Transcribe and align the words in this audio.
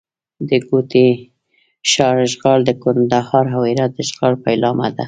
د 0.49 0.51
کوټې 0.67 1.09
د 1.19 1.23
ښار 1.91 2.15
اشغال 2.27 2.59
د 2.65 2.71
کندهار 2.83 3.45
او 3.55 3.61
هرات 3.69 3.91
د 3.93 3.97
اشغال 4.05 4.33
پیلامه 4.45 4.87
ده. 4.95 4.99